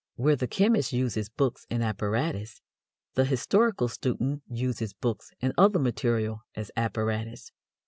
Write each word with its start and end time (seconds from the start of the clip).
Where 0.15 0.35
the 0.35 0.47
chemist 0.47 0.93
uses 0.93 1.29
books 1.29 1.67
and 1.69 1.83
apparatus, 1.83 2.59
the 3.13 3.23
historical 3.23 3.87
student 3.87 4.41
uses 4.49 4.93
books 4.93 5.29
and 5.43 5.53
other 5.59 5.77
material 5.77 6.41
as 6.55 6.71
apparatus. 6.75 7.51